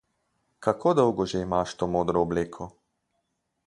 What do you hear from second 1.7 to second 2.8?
to modro obleko?